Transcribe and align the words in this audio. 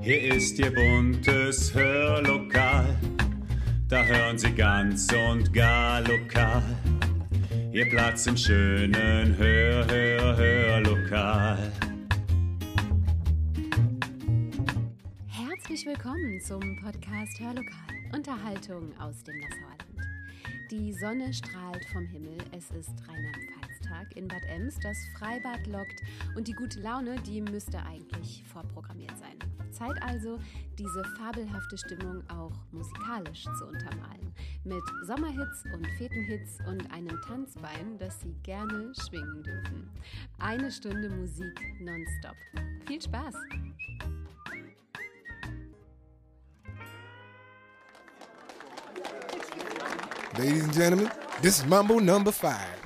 Hier 0.00 0.34
ist 0.34 0.58
Ihr 0.58 0.72
buntes 0.72 1.74
Hörlokal. 1.74 2.96
Da 3.88 4.04
hören 4.04 4.38
Sie 4.38 4.52
ganz 4.52 5.08
und 5.12 5.52
gar 5.52 6.00
lokal. 6.02 6.62
Ihr 7.72 7.88
Platz 7.88 8.26
im 8.26 8.36
schönen 8.36 9.36
Hör, 9.36 9.86
Hör, 9.88 10.36
Hörlokal. 10.36 11.72
Herzlich 15.26 15.86
willkommen 15.86 16.40
zum 16.40 16.60
Podcast 16.82 17.40
Hörlokal. 17.40 17.96
Unterhaltung 18.14 18.92
aus 18.98 19.22
dem 19.24 19.38
Nassauerland. 19.40 19.76
Die 20.70 20.92
Sonne 20.92 21.32
strahlt 21.32 21.84
vom 21.92 22.06
Himmel. 22.06 22.38
Es 22.50 22.70
ist 22.70 22.92
Rheinland-Pfalz-Tag 23.06 24.16
in 24.16 24.26
Bad 24.26 24.44
Ems. 24.48 24.76
Das 24.82 24.96
Freibad 25.16 25.66
lockt 25.66 26.02
und 26.36 26.48
die 26.48 26.54
gute 26.54 26.80
Laune, 26.80 27.16
die 27.26 27.40
müsste 27.40 27.78
eigentlich 27.84 28.42
vorprogrammiert 28.52 29.16
sein. 29.18 29.45
Zeit 29.76 30.02
also, 30.02 30.38
diese 30.78 31.04
fabelhafte 31.18 31.76
Stimmung 31.76 32.22
auch 32.30 32.52
musikalisch 32.72 33.44
zu 33.58 33.66
untermalen. 33.66 34.32
Mit 34.64 34.82
Sommerhits 35.04 35.64
und 35.74 35.86
Fetenhits 35.98 36.58
und 36.66 36.90
einem 36.92 37.20
Tanzbein, 37.26 37.98
das 37.98 38.20
Sie 38.20 38.34
gerne 38.42 38.92
schwingen 38.94 39.42
dürfen. 39.42 39.90
Eine 40.38 40.70
Stunde 40.70 41.10
Musik 41.10 41.60
nonstop. 41.80 42.36
Viel 42.86 43.02
Spaß! 43.02 43.34
Ladies 50.38 50.64
and 50.64 50.74
gentlemen, 50.74 51.10
this 51.40 51.58
is 51.58 51.66
Mambo 51.66 51.98
number 51.98 52.30
five. 52.30 52.85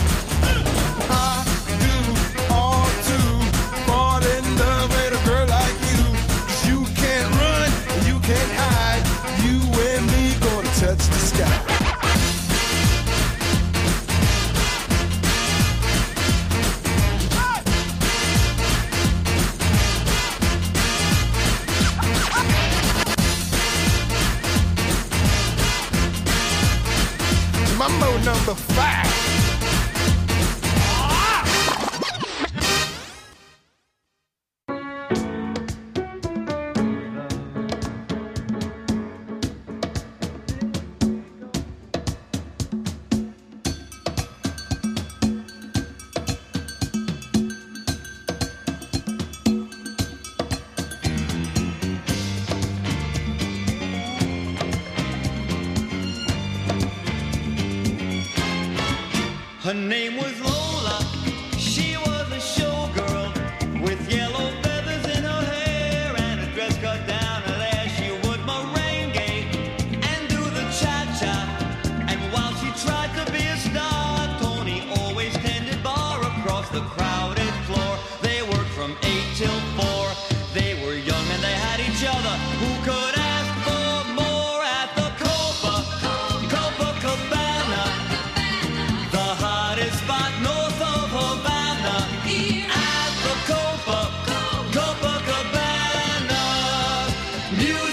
Music 97.61 97.90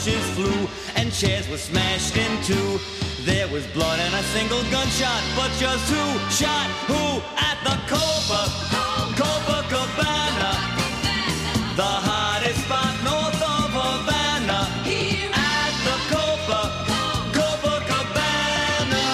punches 0.00 0.30
flew, 0.30 0.68
and 0.96 1.12
chairs 1.12 1.46
were 1.50 1.58
smashed 1.58 2.16
in 2.16 2.42
two. 2.42 2.80
There 3.24 3.46
was 3.48 3.66
blood 3.68 4.00
and 4.00 4.14
a 4.14 4.22
single 4.32 4.62
gunshot, 4.70 5.22
but 5.36 5.50
just 5.58 5.90
who 5.92 6.18
shot 6.30 6.70
who 6.88 7.20
at 7.36 7.58
the 7.64 7.76
Copa, 7.86 8.48
Copacabana? 9.20 10.52
The 11.76 11.92
hottest 12.08 12.64
spot 12.64 12.94
north 13.04 13.42
of 13.42 13.70
Havana. 13.76 14.60
At 15.36 15.72
the 15.86 15.96
Copa, 16.12 16.60
Copacabana. 17.36 19.04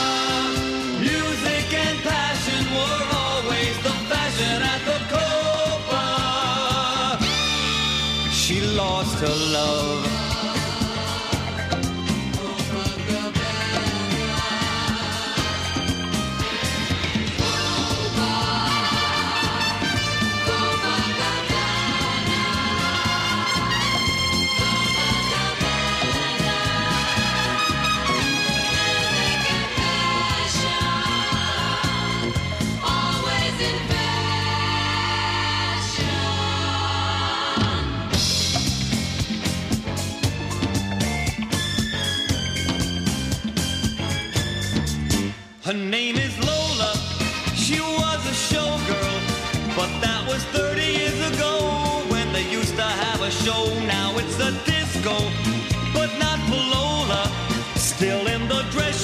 Music 1.01 1.67
and 1.85 1.99
passion 2.11 2.63
were 2.77 3.03
always 3.25 3.75
the 3.83 3.95
fashion 4.11 4.59
at 4.75 4.83
the 4.91 4.99
Copa. 5.15 6.05
She 8.31 8.57
lost 8.61 9.19
her 9.19 9.37
love. 9.53 9.76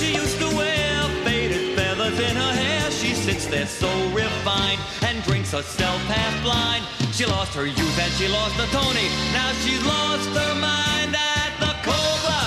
She 0.03 0.15
used 0.17 0.39
to 0.41 0.49
wear, 0.57 1.09
faded 1.23 1.79
feathers 1.79 2.19
in 2.19 2.35
her 2.35 2.55
hair. 2.65 2.91
She 2.91 3.15
sits 3.15 3.47
there 3.47 3.69
so 3.69 3.89
refined 4.09 4.81
and 5.03 5.23
drinks 5.23 5.53
herself 5.53 6.01
half 6.11 6.43
blind. 6.43 6.85
She 7.15 7.25
lost 7.25 7.55
her 7.55 7.67
youth 7.67 7.99
and 8.01 8.13
she 8.15 8.27
lost 8.27 8.57
her 8.57 8.67
Tony. 8.73 9.07
Now 9.33 9.53
she's 9.63 9.85
lost 9.87 10.29
her 10.31 10.55
mind 10.57 11.15
at 11.15 11.53
the 11.61 11.73
Copa, 11.87 12.41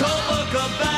Copacabana. 0.00 0.88
The 0.92 0.97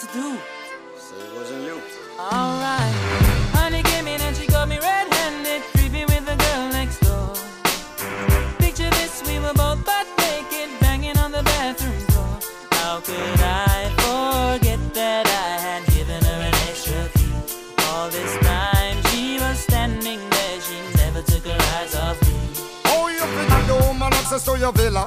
to 0.00 0.06
do. 0.14 0.38
Say 0.96 1.16
it 1.16 1.34
wasn't 1.34 1.62
you. 1.62 1.76
Alright. 2.18 2.94
Honey 3.52 3.82
came 3.82 4.08
in 4.08 4.18
and 4.22 4.34
she 4.34 4.46
got 4.46 4.66
me 4.66 4.78
red 4.78 5.12
handed, 5.12 5.60
creepy 5.76 6.06
with 6.06 6.24
the 6.24 6.36
girl 6.36 6.68
next 6.72 7.00
door. 7.00 7.34
Picture 8.58 8.88
this, 8.96 9.22
we 9.28 9.38
were 9.40 9.52
both 9.52 9.84
butt 9.84 10.06
naked, 10.16 10.70
banging 10.80 11.18
on 11.18 11.32
the 11.32 11.42
bathroom 11.42 12.00
floor. 12.08 12.38
How 12.80 13.00
could 13.00 13.40
I 13.44 13.92
forget 14.00 14.80
that 14.94 15.26
I 15.26 15.52
had 15.66 15.84
given 15.92 16.24
her 16.24 16.40
an 16.48 16.54
extra 16.70 17.04
key? 17.16 17.36
All 17.90 18.08
this 18.08 18.32
time 18.38 18.96
she 19.10 19.38
was 19.38 19.58
standing 19.58 20.20
there, 20.30 20.60
she 20.62 20.78
never 20.96 21.20
took 21.20 21.44
her 21.44 21.60
eyes 21.76 21.94
off 21.96 22.16
me. 22.22 22.38
Oh, 22.86 23.08
you 23.08 23.24
figure 23.36 23.64
the 23.68 23.84
woman 23.84 24.14
access 24.14 24.46
to 24.46 24.56
your 24.58 24.72
villa. 24.72 25.06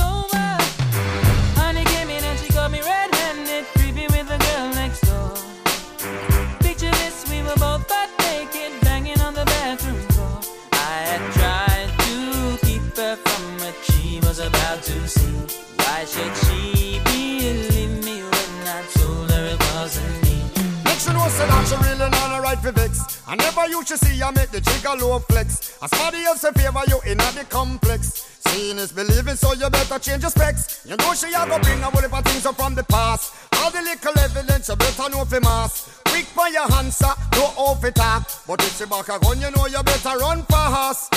she 21.71 21.77
really 21.89 22.09
not 22.09 22.37
a 22.37 22.41
right 22.41 22.59
for 22.59 22.71
vex. 22.71 23.23
I 23.27 23.35
never 23.35 23.67
used 23.67 23.87
to 23.89 23.97
see 23.97 24.15
you 24.15 24.31
make 24.33 24.51
the 24.51 24.59
jigger 24.59 24.95
low 24.99 25.19
flex. 25.19 25.77
As 25.81 25.89
somebody 25.91 26.23
else 26.23 26.43
in 26.43 26.53
favor 26.53 26.81
you 26.87 26.99
in 27.05 27.19
a 27.19 27.31
the 27.31 27.45
complex. 27.49 28.27
Seeing 28.47 28.77
is 28.77 28.91
believing, 28.91 29.35
so 29.35 29.53
you 29.53 29.69
better 29.69 29.99
change 29.99 30.23
your 30.23 30.31
specs. 30.31 30.85
You 30.85 30.97
know 30.97 31.13
she 31.13 31.27
a 31.27 31.45
bring 31.59 31.79
a 31.79 31.89
whole 31.89 32.01
heap 32.01 32.13
of 32.13 32.23
things 32.25 32.45
up 32.45 32.55
from 32.55 32.75
the 32.75 32.83
past. 32.83 33.33
All 33.57 33.71
the 33.71 33.81
little 33.81 34.19
evidence 34.19 34.67
you 34.67 34.75
better 34.75 35.09
know 35.09 35.23
for 35.23 35.39
mass. 35.39 36.01
Quick 36.05 36.25
for 36.25 36.49
your 36.49 36.71
answer, 36.73 37.13
no 37.33 37.43
off 37.55 37.83
it 37.85 37.95
talk. 37.95 38.29
But 38.47 38.61
if 38.63 38.77
she 38.77 38.85
back 38.85 39.07
a 39.07 39.19
gun, 39.19 39.39
you 39.39 39.51
know 39.51 39.67
you 39.67 39.81
better 39.83 40.17
run 40.17 40.43
fast. 40.43 41.13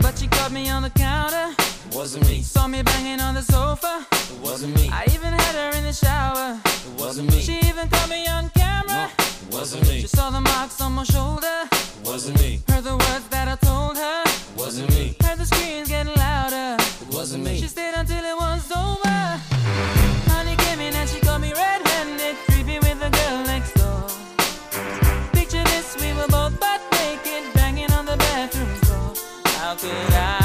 But 0.00 0.18
she 0.18 0.26
caught 0.28 0.52
me 0.52 0.68
on 0.70 0.82
the 0.82 0.90
counter. 0.90 1.54
Wasn't 1.92 2.26
me. 2.28 2.42
Saw 2.42 2.66
me 2.66 2.82
banging 2.82 3.20
on 3.20 3.34
the 3.34 3.42
sofa. 3.42 4.06
It 4.12 4.40
wasn't 4.40 4.74
me. 4.76 4.88
I 4.92 5.04
even 5.14 5.32
had 5.32 5.54
her 5.54 5.70
in 5.78 5.84
the 5.84 5.92
shower. 5.92 6.58
It 6.64 7.00
wasn't 7.00 7.30
me. 7.30 7.40
She 7.40 7.58
even 7.68 7.88
caught 7.88 8.08
me 8.08 8.26
on 8.26 8.50
camera. 8.50 9.10
It 9.18 9.54
wasn't 9.54 9.86
me. 9.88 10.00
She 10.00 10.08
saw 10.08 10.30
the 10.30 10.40
marks 10.40 10.80
on 10.80 10.92
my 10.92 11.04
shoulder. 11.04 11.68
It 11.70 12.06
wasn't 12.06 12.38
me. 12.40 12.60
Heard 12.68 12.84
the 12.84 12.96
words 12.96 13.28
that 13.28 13.48
I 13.48 13.56
told 13.56 13.96
her. 13.96 14.22
It 14.24 14.58
wasn't 14.58 14.90
me. 14.90 15.16
Heard 15.22 15.38
the 15.38 15.46
screams 15.46 15.88
getting 15.88 16.14
louder. 16.14 16.76
It 17.02 17.14
wasn't 17.14 17.44
me. 17.44 17.60
She 17.60 17.68
stayed 17.68 17.94
until 17.94 18.24
it 18.24 18.36
was 18.36 18.70
over. 18.72 19.04
How 29.84 30.43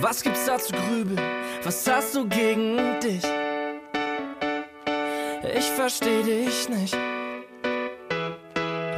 Was 0.00 0.22
gibt's 0.22 0.44
da 0.44 0.58
zu 0.58 0.72
grübeln? 0.72 1.20
Was 1.64 1.86
hast 1.88 2.14
du 2.14 2.28
gegen 2.28 3.00
dich? 3.00 3.24
Ich 5.56 5.70
versteh 5.70 6.22
dich 6.22 6.68
nicht. 6.68 6.94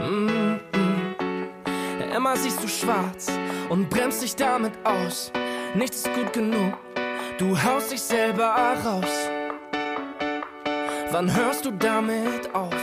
Mm 0.01 0.59
-mm. 0.73 2.17
Immer 2.17 2.37
siehst 2.37 2.63
du 2.63 2.69
schwarz 2.69 3.29
und 3.69 3.89
bremst 3.91 4.23
dich 4.23 4.35
damit 4.35 4.73
aus. 4.85 5.31
Nichts 5.75 5.99
ist 5.99 6.15
gut 6.15 6.33
genug. 6.33 6.75
Du 7.39 7.57
haust 7.63 7.93
dich 7.93 8.03
selber 8.03 8.57
raus. 8.85 9.29
Wann 11.13 11.35
hörst 11.35 11.65
du 11.65 11.71
damit 11.71 12.53
auf? 12.55 12.75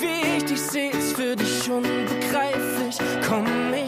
Wie 0.00 0.36
ich 0.36 0.44
dich 0.44 0.60
seh, 0.60 0.88
ist 0.88 1.16
für 1.16 1.34
dich 1.34 1.68
unbegreiflich. 1.68 2.96
Komm, 3.28 3.46
ich 3.74 3.87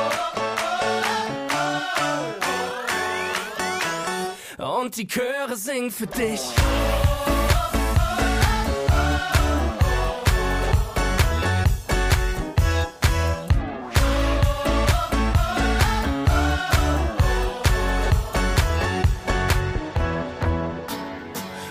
Und 4.81 4.97
die 4.97 5.05
Chöre 5.05 5.55
singen 5.55 5.91
für 5.91 6.07
dich. 6.07 6.41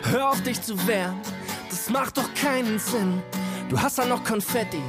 Hör 0.04 0.30
auf 0.30 0.40
dich 0.44 0.62
zu 0.62 0.86
wehren, 0.86 1.20
das 1.68 1.90
macht 1.90 2.16
doch 2.16 2.32
keinen 2.34 2.78
Sinn. 2.78 3.20
Du 3.68 3.82
hast 3.82 3.98
ja 3.98 4.04
noch 4.04 4.22
Konfetti 4.22 4.80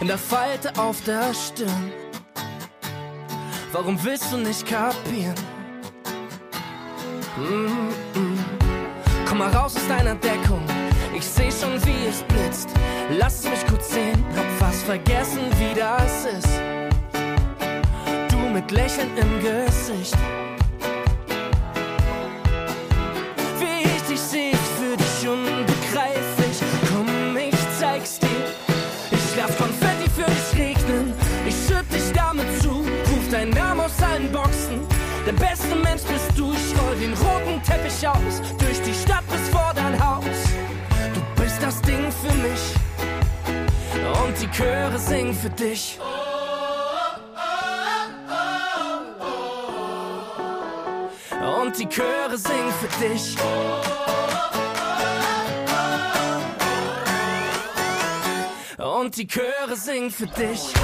in 0.00 0.06
der 0.06 0.16
Falte 0.16 0.72
auf 0.78 1.02
der 1.02 1.34
Stirn. 1.34 1.92
Warum 3.70 4.02
willst 4.02 4.32
du 4.32 4.38
nicht 4.38 4.64
kapieren? 4.66 5.55
Mm 7.36 7.66
-mm. 8.14 8.38
Komm 9.28 9.38
mal 9.38 9.50
raus 9.50 9.76
aus 9.76 9.88
deiner 9.88 10.14
Deckung, 10.14 10.62
Ich 11.14 11.24
seh 11.24 11.50
schon, 11.50 11.74
wie 11.84 12.08
es 12.08 12.22
blitzt. 12.22 12.70
Lass 13.18 13.44
mich 13.44 13.66
kurz 13.66 13.90
sehen, 13.92 14.24
hab 14.34 14.46
fast 14.58 14.84
vergessen, 14.84 15.40
wie 15.58 15.78
das 15.78 16.24
ist. 16.24 16.48
Du 18.30 18.38
mit 18.38 18.70
Lächeln 18.70 19.10
im 19.16 19.40
Gesicht. 19.40 20.16
Wie 23.58 23.82
ich 23.84 24.02
dich 24.08 24.20
seh, 24.20 24.50
ist 24.50 24.72
für 24.78 24.96
dich 24.96 25.28
unbegreiflich. 25.28 26.58
Komm, 26.88 27.36
ich 27.36 27.78
zeig's 27.78 28.18
dir. 28.18 28.44
Ich 29.10 29.36
lass 29.36 29.56
Konfetti 29.58 30.08
für 30.08 30.30
dich 30.30 30.58
regnen. 30.58 31.12
Ich 31.46 31.54
schütt 31.66 31.92
dich 31.92 32.12
damit 32.14 32.46
zu. 32.62 32.70
Ruf 32.70 33.30
deinen 33.30 33.50
Namen 33.50 33.80
aus 33.82 34.02
allen 34.02 34.32
Boxen. 34.32 34.80
Der 35.26 35.32
beste 35.32 35.74
Mensch 35.76 36.02
bist 36.02 36.30
du. 36.36 36.52
Ich 36.52 36.65
den 37.00 37.12
roten 37.14 37.62
Teppich 37.62 38.06
aus. 38.06 38.40
Durch 38.58 38.80
die 38.82 38.94
Stadt 38.94 39.24
bis 39.28 39.48
vor 39.50 39.72
dein 39.74 39.94
Haus. 40.04 40.24
Du 41.14 41.42
bist 41.42 41.62
das 41.62 41.80
Ding 41.82 42.10
für 42.10 42.32
mich. 42.34 42.74
Und 44.24 44.40
die 44.40 44.50
Chöre 44.50 44.98
singen 44.98 45.34
für 45.34 45.50
dich. 45.50 45.98
Und 51.64 51.78
die 51.78 51.88
Chöre 51.88 52.36
singen 52.36 52.72
für 52.80 53.04
dich. 53.04 53.36
Und 58.78 59.16
die 59.16 59.26
Chöre 59.26 59.76
singen 59.76 60.10
für 60.10 60.26
dich. 60.26 60.74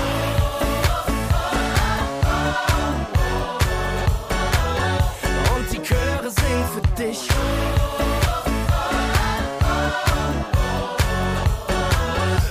Für 6.73 6.81
dich. 7.03 7.29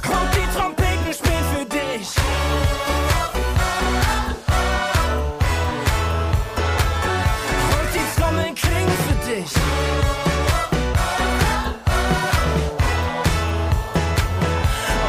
Und 0.09 0.29
die 0.35 0.47
Trompeten 0.55 1.13
spielen 1.13 1.45
für 1.55 1.65
dich. 1.65 2.07
Und 7.71 7.87
die 7.95 8.05
Trommeln 8.19 8.53
klingen 8.53 8.97
für 9.07 9.17
dich. 9.27 9.51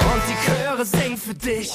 Und 0.09 0.23
die 0.29 0.39
Chöre 0.47 0.85
singen 0.87 1.19
für 1.19 1.35
dich. 1.35 1.73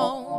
Home. 0.00 0.29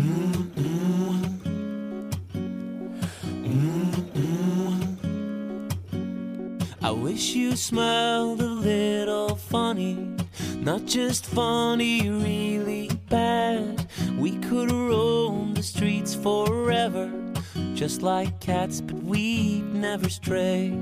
Mm-hmm. 0.00 0.40
I 6.82 6.90
wish 6.90 7.34
you 7.34 7.54
smiled 7.54 8.40
a 8.40 8.46
little 8.46 9.36
funny, 9.36 10.16
not 10.56 10.86
just 10.86 11.26
funny, 11.26 12.08
really 12.08 12.88
bad. 13.10 13.86
We 14.18 14.38
could 14.38 14.72
roam 14.72 15.52
the 15.54 15.62
streets 15.62 16.14
forever, 16.14 17.12
just 17.74 18.00
like 18.00 18.40
cats, 18.40 18.80
but 18.80 19.02
we'd 19.02 19.74
never 19.74 20.08
stray. 20.08 20.72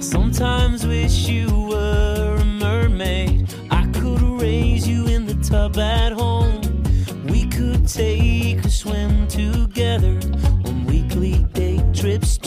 I 0.00 0.02
sometimes 0.02 0.86
wish 0.86 1.28
you 1.28 1.68
were 1.68 2.36
a 2.40 2.44
mermaid. 2.44 3.54
I 3.70 3.84
could 3.92 4.22
raise 4.40 4.88
you 4.88 5.06
in 5.08 5.26
the 5.26 5.34
tub 5.46 5.76
at 5.76 6.12
home. 6.12 6.62
We 7.26 7.44
could 7.48 7.86
take 7.86 8.64
a 8.64 8.70
swim 8.70 9.28
together 9.28 10.18
on 10.64 10.86
weekly 10.86 11.44
day 11.52 11.84
trips 11.92 12.38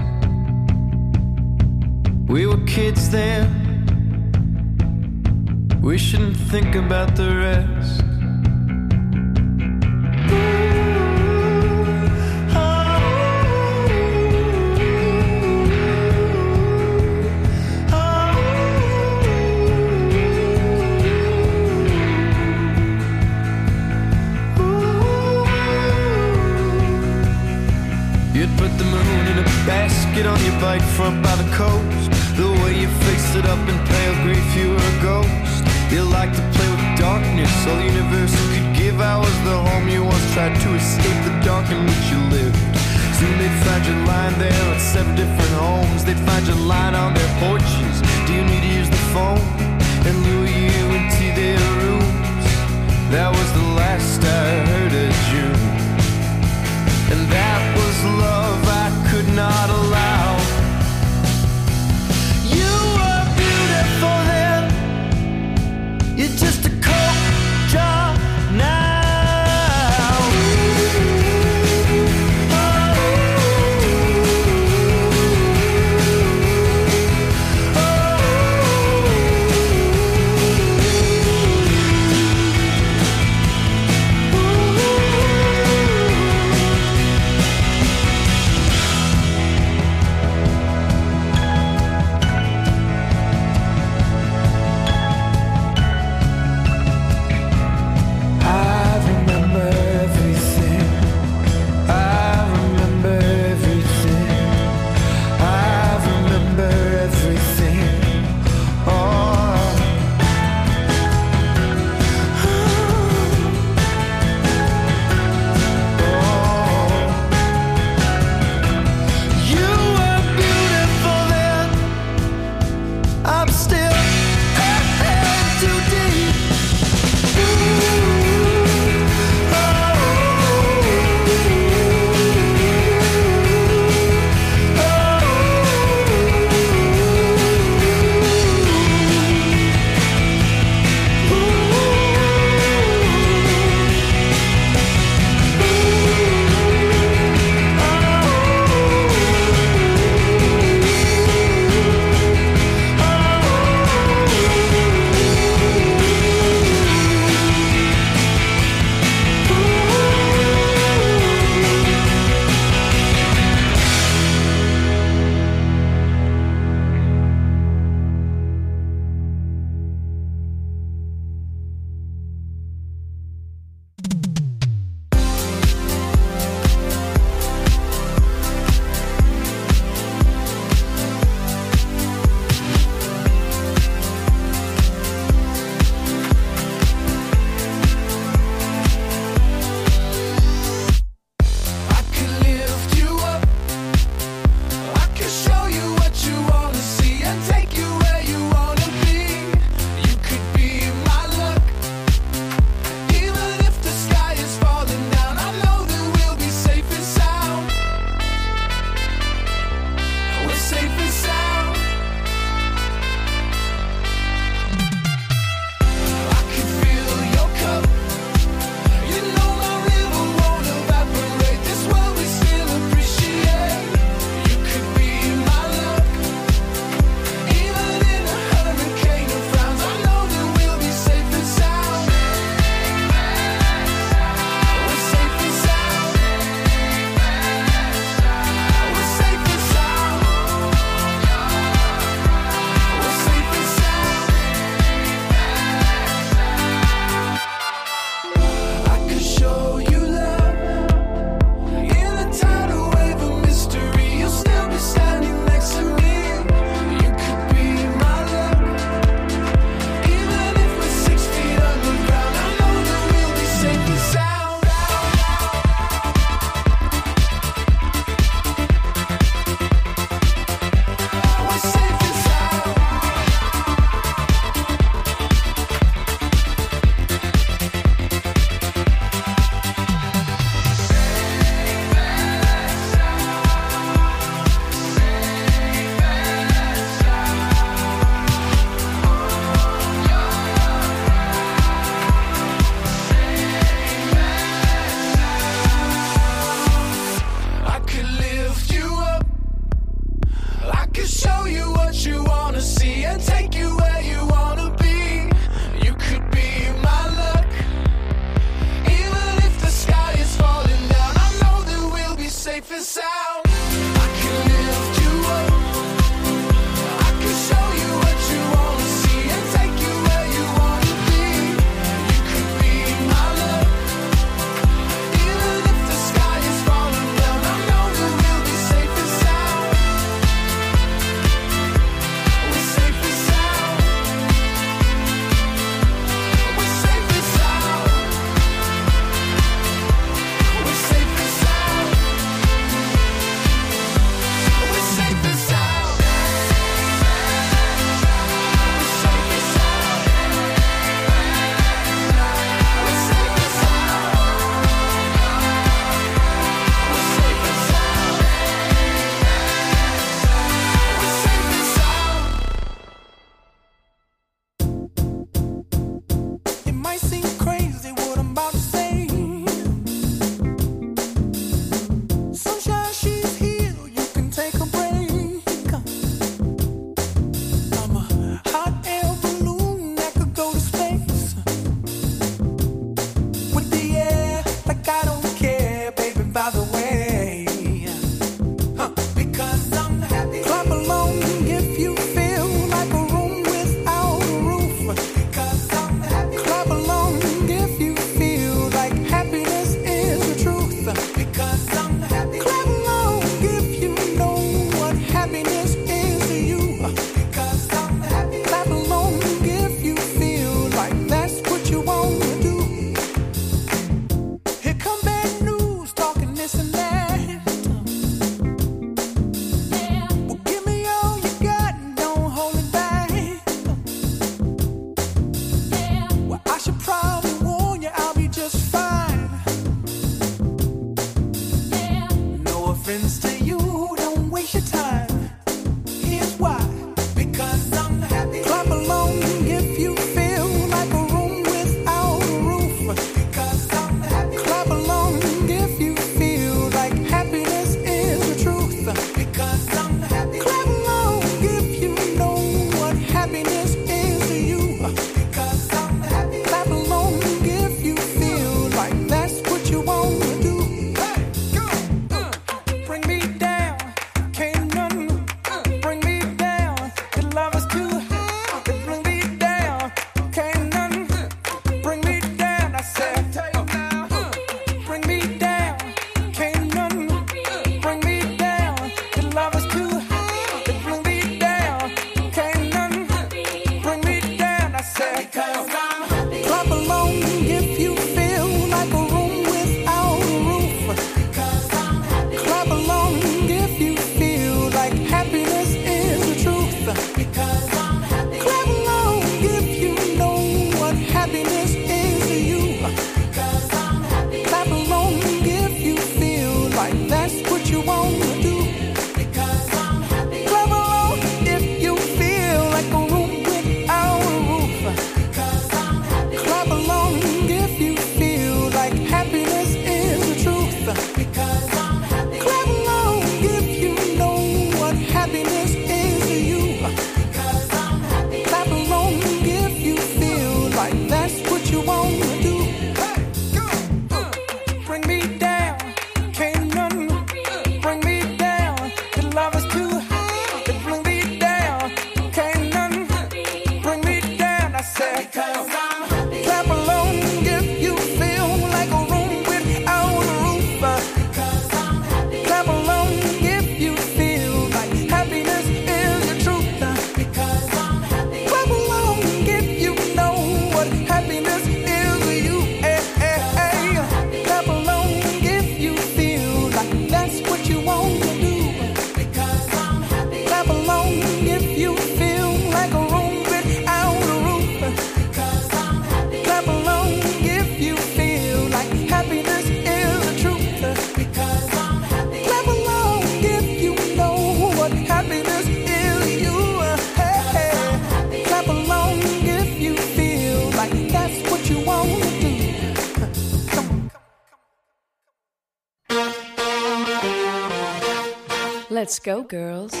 go, 599.23 599.43
girls. 599.43 600.00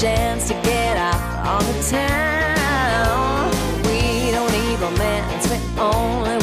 chance 0.00 0.48
to 0.48 0.54
get 0.62 0.96
out 0.98 1.46
on 1.46 1.64
the 1.72 1.82
town. 1.90 3.50
We 3.84 4.30
don't 4.30 4.52
need 4.52 4.78
romance, 4.78 5.48
we 5.48 5.56
only 5.80 6.35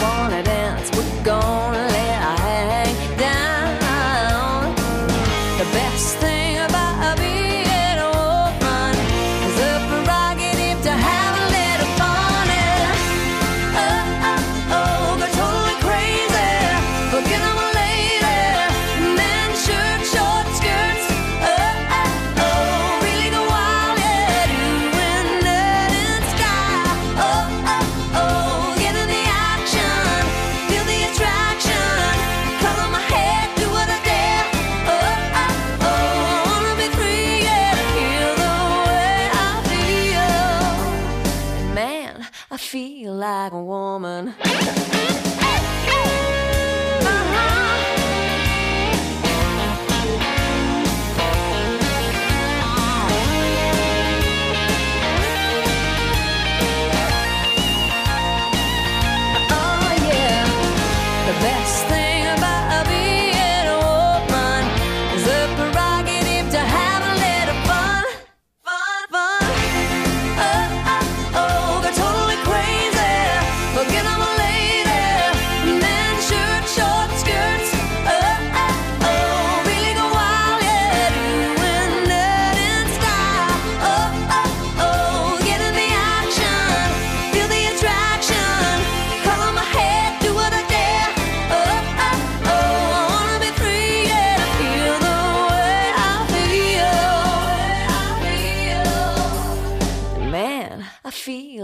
feel 42.73 43.13
like 43.13 43.53
a 43.53 43.63
woman. 43.63 44.33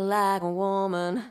like 0.10 0.42
a 0.42 0.50
woman. 0.50 1.24